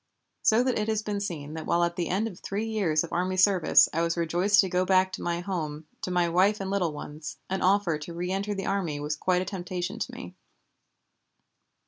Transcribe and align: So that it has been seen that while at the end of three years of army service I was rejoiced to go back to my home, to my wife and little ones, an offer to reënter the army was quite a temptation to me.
So 0.41 0.63
that 0.63 0.79
it 0.79 0.87
has 0.87 1.03
been 1.03 1.19
seen 1.19 1.53
that 1.53 1.67
while 1.67 1.83
at 1.83 1.95
the 1.95 2.09
end 2.09 2.27
of 2.27 2.39
three 2.39 2.65
years 2.65 3.03
of 3.03 3.13
army 3.13 3.37
service 3.37 3.87
I 3.93 4.01
was 4.01 4.17
rejoiced 4.17 4.59
to 4.61 4.67
go 4.67 4.83
back 4.83 5.11
to 5.11 5.21
my 5.21 5.41
home, 5.41 5.85
to 6.01 6.09
my 6.09 6.27
wife 6.27 6.59
and 6.59 6.71
little 6.71 6.91
ones, 6.91 7.37
an 7.51 7.61
offer 7.61 7.99
to 7.99 8.11
reënter 8.15 8.57
the 8.57 8.65
army 8.65 8.99
was 8.99 9.15
quite 9.15 9.43
a 9.43 9.45
temptation 9.45 9.99
to 9.99 10.11
me. 10.11 10.33